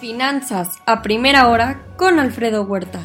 Finanzas 0.00 0.78
a 0.86 1.02
primera 1.02 1.48
hora 1.48 1.82
con 1.96 2.20
Alfredo 2.20 2.62
Huerta. 2.62 3.00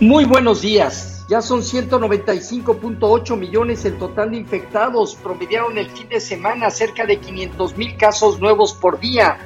Muy 0.00 0.24
buenos 0.24 0.62
días. 0.62 1.24
Ya 1.28 1.40
son 1.40 1.60
195.8 1.60 3.36
millones 3.36 3.84
el 3.84 3.96
total 3.96 4.32
de 4.32 4.38
infectados. 4.38 5.14
Promediaron 5.14 5.78
el 5.78 5.88
fin 5.88 6.08
de 6.08 6.20
semana 6.20 6.68
cerca 6.70 7.06
de 7.06 7.18
500 7.18 7.76
mil 7.76 7.96
casos 7.96 8.40
nuevos 8.40 8.74
por 8.74 8.98
día. 8.98 9.38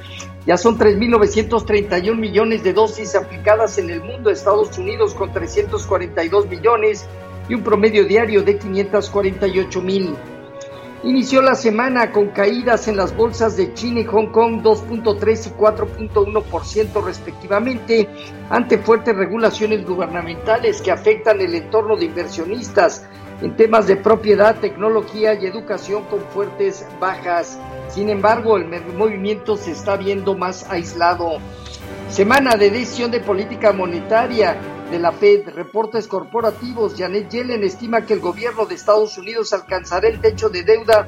Ya 0.47 0.57
son 0.57 0.79
3.931 0.79 2.15
millones 2.15 2.63
de 2.63 2.73
dosis 2.73 3.15
aplicadas 3.15 3.77
en 3.77 3.89
el 3.89 4.01
mundo. 4.01 4.31
Estados 4.31 4.77
Unidos 4.77 5.13
con 5.13 5.31
342 5.31 6.47
millones 6.47 7.05
y 7.47 7.53
un 7.53 7.61
promedio 7.61 8.05
diario 8.05 8.41
de 8.41 8.57
548 8.57 9.81
mil. 9.81 10.15
Inició 11.03 11.43
la 11.43 11.53
semana 11.53 12.11
con 12.11 12.29
caídas 12.29 12.87
en 12.87 12.97
las 12.97 13.15
bolsas 13.15 13.55
de 13.55 13.71
China 13.75 13.99
y 13.99 14.05
Hong 14.05 14.31
Kong 14.31 14.63
2.3 14.63 15.47
y 15.47 15.49
4.1% 15.51 17.05
respectivamente 17.05 18.09
ante 18.49 18.79
fuertes 18.79 19.15
regulaciones 19.15 19.85
gubernamentales 19.85 20.81
que 20.81 20.91
afectan 20.91 21.39
el 21.39 21.53
entorno 21.53 21.95
de 21.95 22.05
inversionistas 22.05 23.05
en 23.41 23.55
temas 23.55 23.85
de 23.85 23.97
propiedad, 23.97 24.59
tecnología 24.59 25.35
y 25.35 25.45
educación 25.45 26.03
con 26.05 26.21
fuertes 26.21 26.83
bajas. 26.99 27.59
Sin 27.89 28.09
embargo, 28.09 28.57
el 28.57 28.65
movimiento 28.95 29.55
se 29.55 29.73
está 29.73 29.97
viendo 29.97 30.35
más 30.35 30.67
aislado. 30.67 31.37
Semana 32.09 32.55
de 32.55 32.71
decisión 32.71 33.11
de 33.11 33.19
política 33.19 33.71
monetaria 33.71 34.57
de 34.91 34.99
la 34.99 35.11
Fed, 35.11 35.49
reportes 35.49 36.07
corporativos, 36.07 36.95
Janet 36.97 37.29
Yellen 37.29 37.63
estima 37.63 38.05
que 38.05 38.13
el 38.13 38.19
gobierno 38.19 38.65
de 38.65 38.75
Estados 38.75 39.17
Unidos 39.17 39.53
alcanzará 39.53 40.07
el 40.07 40.21
techo 40.21 40.49
de 40.49 40.63
deuda 40.63 41.07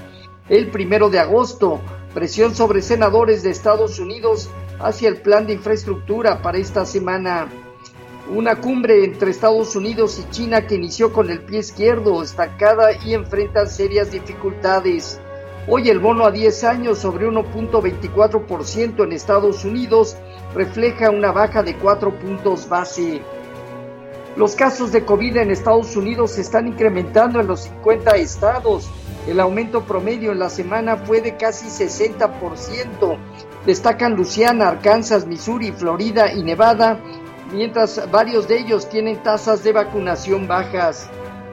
el 0.49 0.69
primero 0.69 1.09
de 1.09 1.19
agosto. 1.19 1.79
Presión 2.13 2.55
sobre 2.55 2.81
senadores 2.81 3.43
de 3.43 3.51
Estados 3.51 3.99
Unidos 3.99 4.49
hacia 4.79 5.09
el 5.09 5.21
plan 5.21 5.45
de 5.45 5.53
infraestructura 5.53 6.41
para 6.41 6.57
esta 6.57 6.85
semana. 6.85 7.47
Una 8.33 8.55
cumbre 8.55 9.03
entre 9.05 9.31
Estados 9.31 9.75
Unidos 9.75 10.19
y 10.19 10.29
China 10.31 10.67
que 10.67 10.75
inició 10.75 11.13
con 11.13 11.29
el 11.29 11.41
pie 11.41 11.59
izquierdo, 11.59 12.21
estancada 12.21 12.91
y 13.05 13.13
enfrenta 13.13 13.65
serias 13.65 14.11
dificultades. 14.11 15.19
Hoy 15.67 15.89
el 15.89 15.99
bono 15.99 16.25
a 16.25 16.31
10 16.31 16.63
años 16.63 16.97
sobre 16.97 17.27
1.24% 17.27 19.03
en 19.03 19.11
Estados 19.11 19.63
Unidos 19.65 20.17
refleja 20.55 21.11
una 21.11 21.31
baja 21.31 21.61
de 21.61 21.75
4 21.75 22.19
puntos 22.19 22.67
base. 22.67 23.21
Los 24.39 24.55
casos 24.55 24.93
de 24.93 25.03
COVID 25.03 25.35
en 25.35 25.51
Estados 25.51 25.97
Unidos 25.97 26.31
se 26.31 26.39
están 26.39 26.65
incrementando 26.65 27.41
en 27.41 27.47
los 27.47 27.63
50 27.63 28.11
estados. 28.11 28.89
El 29.27 29.37
aumento 29.41 29.83
promedio 29.83 30.31
en 30.31 30.39
la 30.39 30.49
semana 30.49 30.95
fue 30.95 31.19
de 31.19 31.35
casi 31.35 31.67
60%. 31.67 33.17
Destacan 33.65 34.15
Luciana, 34.15 34.69
Arkansas, 34.69 35.27
Missouri, 35.27 35.73
Florida 35.73 36.31
y 36.31 36.41
Nevada, 36.41 37.01
mientras 37.51 38.09
varios 38.11 38.47
de 38.47 38.59
ellos 38.59 38.87
tienen 38.87 39.21
tasas 39.21 39.61
de 39.61 39.73
vacunación 39.73 40.47
bajas. 40.47 41.09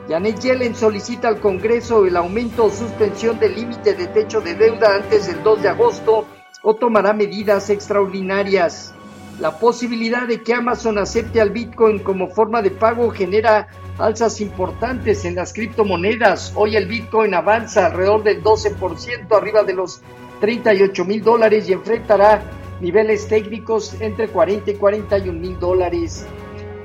Janet 0.08 0.38
Yellen 0.38 0.76
solicita 0.76 1.26
al 1.26 1.40
Congreso 1.40 2.06
el 2.06 2.16
aumento 2.16 2.66
o 2.66 2.70
suspensión 2.70 3.40
del 3.40 3.56
límite 3.56 3.94
de 3.94 4.06
techo 4.06 4.40
de 4.40 4.54
deuda 4.54 4.94
antes 4.94 5.26
del 5.26 5.42
2 5.42 5.60
de 5.60 5.68
agosto 5.70 6.24
o 6.62 6.74
tomará 6.76 7.12
medidas 7.12 7.68
extraordinarias. 7.68 8.94
La 9.38 9.58
posibilidad 9.58 10.26
de 10.26 10.42
que 10.42 10.54
Amazon 10.54 10.96
acepte 10.96 11.42
al 11.42 11.50
Bitcoin 11.50 11.98
como 11.98 12.28
forma 12.28 12.62
de 12.62 12.70
pago 12.70 13.10
genera 13.10 13.68
alzas 13.98 14.40
importantes 14.40 15.26
en 15.26 15.34
las 15.34 15.52
criptomonedas. 15.52 16.54
Hoy 16.56 16.74
el 16.74 16.86
Bitcoin 16.86 17.34
avanza 17.34 17.86
alrededor 17.86 18.22
del 18.22 18.42
12%, 18.42 19.36
arriba 19.36 19.62
de 19.62 19.74
los 19.74 20.00
38 20.40 21.04
mil 21.04 21.22
dólares 21.22 21.68
y 21.68 21.74
enfrentará 21.74 22.42
niveles 22.80 23.28
técnicos 23.28 24.00
entre 24.00 24.28
40 24.28 24.70
y 24.70 24.74
41 24.74 25.38
mil 25.38 25.58
dólares. 25.58 26.26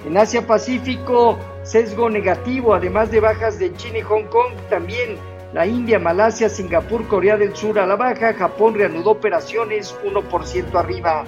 En 0.05 0.17
Asia 0.17 0.45
Pacífico, 0.45 1.37
sesgo 1.63 2.09
negativo, 2.09 2.73
además 2.73 3.11
de 3.11 3.21
bajas 3.21 3.59
de 3.59 3.73
China 3.75 3.99
y 3.99 4.01
Hong 4.01 4.25
Kong, 4.25 4.51
también 4.69 5.15
la 5.53 5.65
India, 5.65 5.99
Malasia, 5.99 6.49
Singapur, 6.49 7.07
Corea 7.07 7.37
del 7.37 7.55
Sur 7.55 7.79
a 7.79 7.87
la 7.87 7.95
baja, 7.95 8.33
Japón 8.33 8.73
reanudó 8.73 9.11
operaciones 9.11 9.95
1% 10.03 10.75
arriba. 10.75 11.23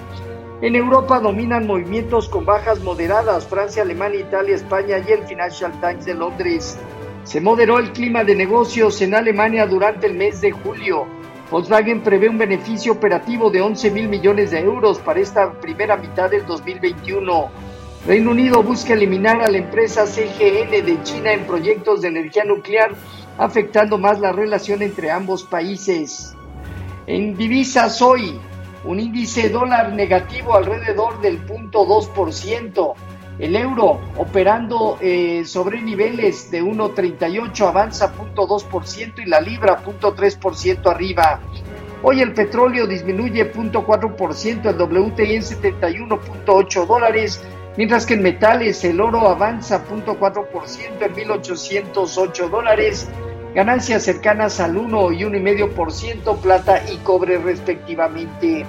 En 0.64 0.76
Europa 0.76 1.20
dominan 1.20 1.66
movimientos 1.66 2.26
con 2.26 2.46
bajas 2.46 2.80
moderadas, 2.80 3.46
Francia, 3.46 3.82
Alemania, 3.82 4.20
Italia, 4.20 4.54
España 4.54 4.96
y 5.06 5.12
el 5.12 5.22
Financial 5.24 5.70
Times 5.78 6.06
de 6.06 6.14
Londres. 6.14 6.78
Se 7.22 7.38
moderó 7.38 7.78
el 7.78 7.92
clima 7.92 8.24
de 8.24 8.34
negocios 8.34 9.02
en 9.02 9.14
Alemania 9.14 9.66
durante 9.66 10.06
el 10.06 10.14
mes 10.14 10.40
de 10.40 10.52
julio. 10.52 11.06
Volkswagen 11.50 12.02
prevé 12.02 12.30
un 12.30 12.38
beneficio 12.38 12.92
operativo 12.92 13.50
de 13.50 13.60
11 13.60 13.90
mil 13.90 14.08
millones 14.08 14.52
de 14.52 14.60
euros 14.60 15.00
para 15.00 15.20
esta 15.20 15.52
primera 15.52 15.98
mitad 15.98 16.30
del 16.30 16.46
2021. 16.46 17.50
Reino 18.06 18.30
Unido 18.30 18.62
busca 18.62 18.94
eliminar 18.94 19.42
a 19.42 19.50
la 19.50 19.58
empresa 19.58 20.06
CGN 20.06 20.70
de 20.70 20.98
China 21.02 21.34
en 21.34 21.46
proyectos 21.46 22.00
de 22.00 22.08
energía 22.08 22.44
nuclear, 22.44 22.94
afectando 23.36 23.98
más 23.98 24.18
la 24.18 24.32
relación 24.32 24.80
entre 24.80 25.10
ambos 25.10 25.44
países. 25.44 26.34
En 27.06 27.36
divisas 27.36 28.00
hoy, 28.00 28.40
un 28.84 29.00
índice 29.00 29.48
dólar 29.48 29.92
negativo 29.92 30.54
alrededor 30.54 31.20
del 31.20 31.44
0.2%. 31.46 32.94
El 33.38 33.56
euro 33.56 34.00
operando 34.16 34.98
eh, 35.00 35.44
sobre 35.44 35.82
niveles 35.82 36.50
de 36.50 36.62
1.38 36.62 37.66
avanza 37.66 38.14
0.2% 38.14 39.22
y 39.24 39.28
la 39.28 39.40
libra 39.40 39.82
0.3% 39.82 40.90
arriba. 40.90 41.40
Hoy 42.02 42.20
el 42.20 42.32
petróleo 42.32 42.86
disminuye 42.86 43.50
0.4%, 43.52 44.66
el 44.66 44.80
WTI 44.80 45.34
en 45.34 45.42
71.8 45.42 46.86
dólares, 46.86 47.42
mientras 47.76 48.04
que 48.06 48.14
en 48.14 48.22
metales 48.22 48.84
el 48.84 49.00
oro 49.00 49.26
avanza 49.26 49.82
0.4% 49.84 51.02
en 51.02 51.14
1.808 51.14 52.50
dólares 52.50 53.08
ganancias 53.54 54.02
cercanas 54.02 54.58
al 54.58 54.76
1 54.76 55.12
y 55.12 55.22
1,5% 55.22 56.38
plata 56.38 56.82
y 56.90 56.96
cobre 56.98 57.38
respectivamente. 57.38 58.66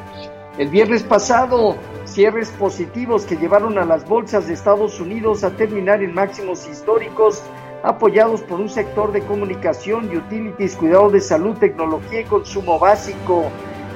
El 0.60 0.70
viernes 0.70 1.04
pasado, 1.04 1.76
cierres 2.06 2.50
positivos 2.52 3.26
que 3.26 3.36
llevaron 3.36 3.78
a 3.80 3.86
las 3.86 4.08
bolsas 4.08 4.48
de 4.48 4.54
Estados 4.54 5.00
Unidos 5.00 5.44
a 5.44 5.50
terminar 5.58 6.04
en 6.04 6.14
máximos 6.14 6.68
históricos, 6.68 7.42
apoyados 7.84 8.42
por 8.42 8.60
un 8.60 8.70
sector 8.70 9.12
de 9.12 9.22
comunicación 9.22 10.10
utilities, 10.16 10.76
cuidado 10.76 11.10
de 11.10 11.20
salud, 11.20 11.58
tecnología 11.58 12.22
y 12.22 12.26
consumo 12.26 12.80
básico. 12.80 13.46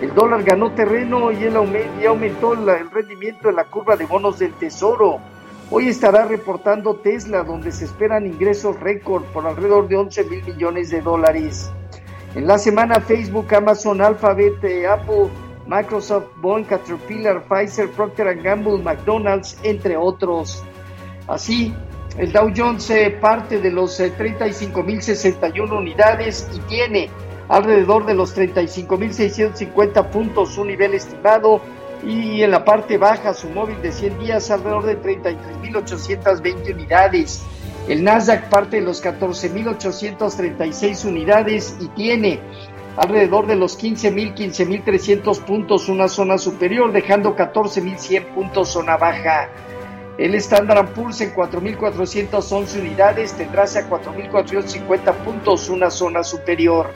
El 0.02 0.14
dólar 0.16 0.44
ganó 0.44 0.72
terreno 0.72 1.32
y, 1.32 1.44
el 1.44 1.56
aumentó 1.56 2.54
el 2.54 2.92
rendimiento 2.92 3.50
en 3.50 3.56
la 3.56 3.66
curva 3.66 3.96
de 3.96 4.06
bonos 4.06 4.40
del 4.40 4.54
Tesoro. 4.54 5.20
Hoy 5.72 5.88
estará 5.88 6.26
reportando 6.26 6.96
Tesla, 6.96 7.44
donde 7.44 7.72
se 7.72 7.86
esperan 7.86 8.26
ingresos 8.26 8.80
récord 8.80 9.24
por 9.26 9.46
alrededor 9.46 9.88
de 9.88 9.98
11 9.98 10.24
mil 10.24 10.44
millones 10.44 10.90
de 10.90 11.00
dólares. 11.00 11.72
En 12.34 12.48
la 12.48 12.58
semana 12.58 13.00
Facebook, 13.00 13.54
Amazon, 13.54 14.02
Alphabet, 14.02 14.64
eh, 14.64 14.88
Apple, 14.88 15.28
Microsoft, 15.68 16.26
Boeing, 16.38 16.64
Caterpillar, 16.64 17.44
Pfizer, 17.44 17.88
Procter 17.92 18.42
Gamble, 18.42 18.82
McDonald's, 18.82 19.60
entre 19.62 19.96
otros. 19.96 20.64
Así, 21.28 21.72
el 22.18 22.32
Dow 22.32 22.52
Jones 22.56 22.90
eh, 22.90 23.16
parte 23.22 23.62
de 23.62 23.70
los 23.70 24.00
35.061 24.00 25.56
eh, 25.56 25.62
unidades 25.72 26.50
y 26.52 26.60
tiene 26.62 27.12
alrededor 27.48 28.08
de 28.08 28.16
los 28.16 28.36
35.650 28.36 30.10
puntos, 30.10 30.58
un 30.58 30.68
nivel 30.68 30.96
estimado 30.96 31.62
y 32.04 32.44
en 32.44 32.52
la 32.52 32.64
parte 32.64 32.98
baja 32.98 33.34
su 33.34 33.50
móvil 33.50 33.82
de 33.82 33.92
100 33.92 34.20
días 34.20 34.52
alrededor 34.52 34.86
de 34.86 35.02
33.820 35.02 36.74
unidades. 36.74 37.44
El 37.88 38.04
Nasdaq 38.04 38.50
parte 38.50 38.78
de 38.78 38.84
los 38.84 39.04
14.836 39.04 41.06
unidades 41.06 41.76
y 41.80 41.88
tiene 41.90 42.40
alrededor 42.98 43.48
de 43.48 43.56
los 43.56 43.80
15.000, 43.80 44.36
15.300 44.36 45.46
puntos, 45.46 45.90
una 45.90 46.08
zona 46.08 46.38
superior, 46.38 46.92
dejando 46.92 47.36
14.100 47.36 48.34
puntos 48.34 48.70
zona 48.70 48.98
baja. 48.98 49.50
El 50.18 50.36
Standard 50.36 50.94
Poor's 50.94 51.22
en 51.22 51.34
4.411 51.34 52.82
unidades 52.82 53.34
tendrá 53.34 53.64
hacia 53.64 53.90
4.450 53.90 55.14
puntos, 55.24 55.70
una 55.70 55.90
zona 55.90 56.24
superior. 56.24 56.92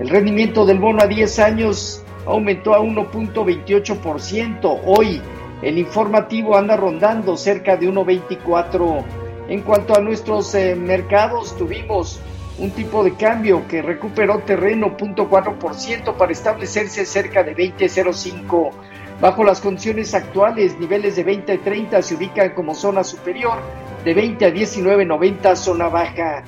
El 0.00 0.08
rendimiento 0.08 0.66
del 0.66 0.80
bono 0.80 1.00
a 1.00 1.06
10 1.06 1.38
años 1.38 2.03
aumentó 2.26 2.74
a 2.74 2.80
1.28%. 2.80 4.80
Hoy 4.84 5.20
el 5.62 5.78
informativo 5.78 6.56
anda 6.56 6.76
rondando 6.76 7.36
cerca 7.36 7.76
de 7.76 7.88
1.24. 7.88 9.04
En 9.48 9.62
cuanto 9.62 9.96
a 9.96 10.00
nuestros 10.00 10.54
eh, 10.54 10.74
mercados, 10.74 11.56
tuvimos 11.56 12.20
un 12.58 12.70
tipo 12.70 13.02
de 13.02 13.14
cambio 13.14 13.66
que 13.66 13.82
recuperó 13.82 14.40
terreno 14.40 14.96
0.4% 14.96 16.16
para 16.16 16.32
establecerse 16.32 17.04
cerca 17.04 17.42
de 17.42 17.56
20.05. 17.56 18.70
Bajo 19.20 19.44
las 19.44 19.60
condiciones 19.60 20.14
actuales, 20.14 20.78
niveles 20.78 21.16
de 21.16 21.24
20 21.24 21.52
a 21.52 21.58
30 21.58 22.02
se 22.02 22.14
ubican 22.14 22.50
como 22.50 22.74
zona 22.74 23.04
superior, 23.04 23.58
de 24.04 24.12
20 24.12 24.44
a 24.44 24.50
19.90 24.50 25.56
zona 25.56 25.88
baja. 25.88 26.44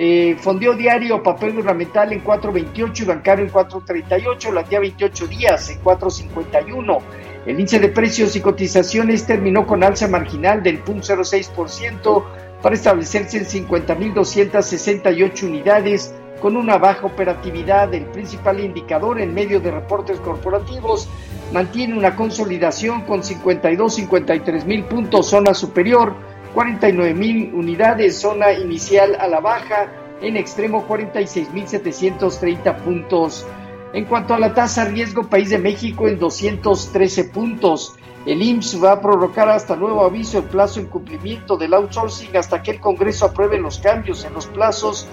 Eh, 0.00 0.36
fondeo 0.38 0.74
diario, 0.74 1.20
papel 1.24 1.54
gubernamental 1.54 2.12
en 2.12 2.22
4.28 2.22 3.00
y 3.00 3.04
bancario 3.04 3.44
en 3.44 3.50
4.38, 3.50 4.52
la 4.52 4.62
tía 4.62 4.78
28 4.78 5.26
días 5.26 5.70
en 5.70 5.82
4.51. 5.82 7.00
El 7.44 7.58
índice 7.58 7.80
de 7.80 7.88
precios 7.88 8.36
y 8.36 8.40
cotizaciones 8.40 9.26
terminó 9.26 9.66
con 9.66 9.82
alza 9.82 10.06
marginal 10.06 10.62
del 10.62 10.84
0.06% 10.84 12.24
para 12.62 12.76
establecerse 12.76 13.38
en 13.38 13.66
50.268 13.66 15.42
unidades 15.42 16.14
con 16.40 16.56
una 16.56 16.78
baja 16.78 17.04
operatividad. 17.04 17.92
El 17.92 18.04
principal 18.04 18.60
indicador 18.60 19.20
en 19.20 19.34
medio 19.34 19.58
de 19.58 19.72
reportes 19.72 20.20
corporativos 20.20 21.08
mantiene 21.52 21.98
una 21.98 22.14
consolidación 22.14 23.00
con 23.00 23.22
52-53 23.22 24.64
mil 24.64 24.84
puntos 24.84 25.28
zona 25.28 25.54
superior, 25.54 26.14
49 26.54 27.14
mil 27.14 27.54
unidades 27.54 28.18
zona 28.18 28.52
inicial 28.52 29.16
a 29.20 29.26
la 29.28 29.40
baja, 29.40 29.92
en 30.20 30.36
extremo 30.36 30.86
46 30.86 31.52
mil 31.52 31.68
730 31.68 32.76
puntos. 32.78 33.46
En 33.92 34.04
cuanto 34.04 34.34
a 34.34 34.38
la 34.38 34.52
tasa 34.52 34.84
riesgo, 34.84 35.28
País 35.28 35.50
de 35.50 35.58
México 35.58 36.08
en 36.08 36.18
213 36.18 37.24
puntos. 37.24 37.94
El 38.26 38.42
IMSS 38.42 38.82
va 38.84 38.92
a 38.92 39.00
prorrogar 39.00 39.48
hasta 39.48 39.76
nuevo 39.76 40.04
aviso 40.04 40.38
el 40.38 40.44
plazo 40.44 40.80
en 40.80 40.86
cumplimiento 40.86 41.56
del 41.56 41.72
outsourcing 41.72 42.36
hasta 42.36 42.62
que 42.62 42.72
el 42.72 42.80
Congreso 42.80 43.24
apruebe 43.24 43.58
los 43.58 43.78
cambios 43.78 44.24
en 44.24 44.34
los 44.34 44.46
plazos 44.46 45.08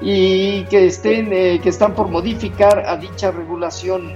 y 0.00 0.64
que 0.64 0.86
estén 0.86 1.32
eh, 1.32 1.58
que 1.60 1.70
están 1.70 1.94
por 1.94 2.08
modificar 2.08 2.86
a 2.86 2.96
dicha 2.96 3.30
regulación. 3.30 4.12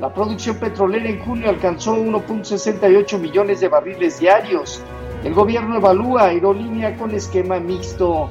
La 0.00 0.14
producción 0.14 0.56
petrolera 0.56 1.10
en 1.10 1.20
junio 1.20 1.50
alcanzó 1.50 1.94
1.68 1.96 3.18
millones 3.18 3.60
de 3.60 3.68
barriles 3.68 4.18
diarios. 4.18 4.82
El 5.22 5.34
gobierno 5.34 5.76
evalúa 5.76 6.26
aerolínea 6.26 6.96
con 6.96 7.10
esquema 7.14 7.60
mixto. 7.60 8.30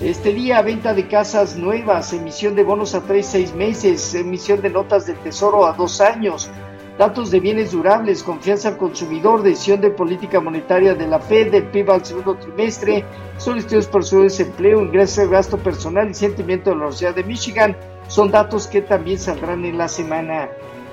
Este 0.00 0.34
día, 0.34 0.60
venta 0.62 0.92
de 0.92 1.06
casas 1.06 1.56
nuevas, 1.56 2.12
emisión 2.12 2.56
de 2.56 2.64
bonos 2.64 2.96
a 2.96 3.02
3, 3.02 3.24
6 3.24 3.54
meses, 3.54 4.14
emisión 4.16 4.60
de 4.60 4.70
notas 4.70 5.06
del 5.06 5.16
tesoro 5.18 5.64
a 5.64 5.74
2 5.74 6.00
años, 6.00 6.50
datos 6.98 7.30
de 7.30 7.38
bienes 7.38 7.70
durables, 7.70 8.24
confianza 8.24 8.70
al 8.70 8.78
consumidor, 8.78 9.44
decisión 9.44 9.80
de 9.80 9.90
política 9.90 10.40
monetaria 10.40 10.94
de 10.94 11.06
la 11.06 11.20
Fed, 11.20 11.52
del 11.52 11.68
PIB 11.68 11.92
al 11.92 12.04
segundo 12.04 12.34
trimestre, 12.34 13.04
solicitudes 13.38 13.86
por 13.86 14.04
su 14.04 14.22
desempleo, 14.22 14.82
ingresos 14.82 15.18
de 15.18 15.28
gasto 15.28 15.56
personal 15.56 16.10
y 16.10 16.14
sentimiento 16.14 16.70
de 16.70 16.76
la 16.76 16.82
Universidad 16.82 17.14
de 17.14 17.22
Michigan, 17.22 17.76
son 18.08 18.32
datos 18.32 18.66
que 18.66 18.82
también 18.82 19.20
saldrán 19.20 19.64
en 19.64 19.78
la 19.78 19.86
semana. 19.86 20.48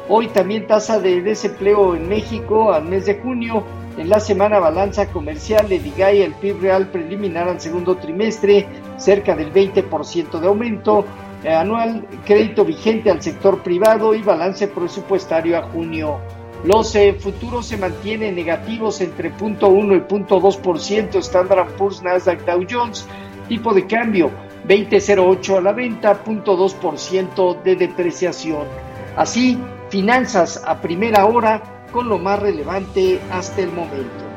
Hoy 0.08 0.28
también 0.28 0.68
tasa 0.68 1.00
de 1.00 1.20
desempleo 1.22 1.96
en 1.96 2.08
México 2.08 2.72
al 2.72 2.86
mes 2.86 3.08
de 3.08 3.20
junio. 3.20 3.64
En 3.98 4.10
la 4.10 4.20
semana 4.20 4.60
balanza 4.60 5.08
comercial, 5.08 5.68
le 5.68 5.80
diga 5.80 6.12
el 6.12 6.34
PIB 6.34 6.62
real 6.62 6.88
preliminar 6.88 7.50
al 7.50 7.60
segundo 7.60 7.98
trimestre, 7.98 8.68
cerca 8.98 9.36
del 9.36 9.54
20% 9.54 10.40
de 10.40 10.48
aumento 10.48 11.06
eh, 11.44 11.54
anual, 11.54 12.06
crédito 12.26 12.64
vigente 12.64 13.12
al 13.12 13.22
sector 13.22 13.62
privado 13.62 14.16
y 14.16 14.22
balance 14.22 14.68
presupuestario 14.68 15.58
a 15.58 15.64
junio. 15.64 16.20
Los 16.64 16.96
eh, 16.96 17.16
futuros 17.20 17.66
se 17.68 17.78
mantienen 17.78 18.36
negativos 18.36 19.02
entre 19.02 19.34
0.1 19.34 19.98
y 19.98 20.02
0.2%, 20.02 21.16
Standard 21.18 21.72
Poor's, 21.74 22.02
Nasdaq, 22.02 22.46
Dow 22.46 22.66
Jones, 22.70 23.08
tipo 23.50 23.74
de 23.74 23.88
cambio 23.88 24.32
20.08 24.68 25.58
a 25.58 25.62
la 25.62 25.74
venta, 25.74 26.24
0.2% 26.24 27.62
de 27.64 27.76
depreciación. 27.76 28.68
Así, 29.16 29.60
finanzas 29.90 30.62
a 30.66 30.80
primera 30.80 31.26
hora 31.26 31.71
con 31.92 32.10
lo 32.10 32.18
más 32.18 32.40
relevante 32.40 33.20
hasta 33.32 33.62
el 33.62 33.72
momento. 33.72 34.31